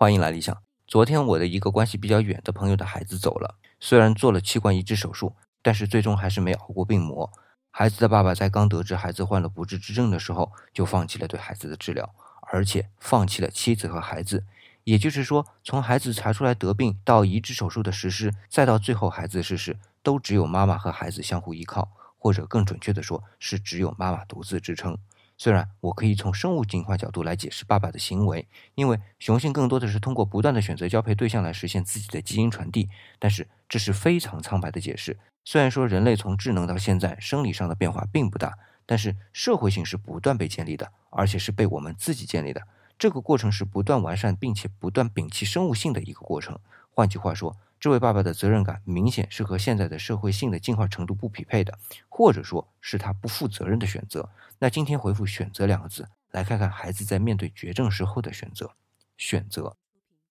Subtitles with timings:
[0.00, 0.56] 欢迎来理想。
[0.86, 7.28] 昨天我的一个关系比较远的朋友的孩子走了，虽然做了器官移植手术，但是最终还是没熬过病魔。
[7.72, 14.44] 孩子的爸爸在刚得知孩子患了不治之症的时候，就放弃了对孩子的治疗，而且放弃了妻子和孩子。
[14.84, 24.96] 也就是说，从孩子查出来得病到移植手术的实施，再到最后孩子逝世，都只有妈妈和孩子相互依靠，或者更准确的说，是只有妈妈独自支撑。
[25.38, 32.88] 虽然我可以从生物进化角度来解释爸爸的行为，因为雄性更多的是通过不断的选择交配对象来实现自己的基因传递，
[33.20, 35.16] 但是这是非常苍白的解释。
[35.44, 42.60] 虽然说人类从智能到现在生理上的变化并不大，但是社会性是不断被建立的，而且是被我们自己建立的。
[42.98, 46.58] 这个过程是不断完善并且不断摒弃生物性的一个过程。
[46.98, 47.56] 换句话说。
[47.78, 54.28] 这位爸爸的责任感明显是和现在的社会性的进化程度不匹配的，或者说是他不负责任的选择。
[54.58, 58.72] 那今天回复“选择”两个字，来看看孩子在面对绝症时候的选择。
[59.16, 59.76] 选择。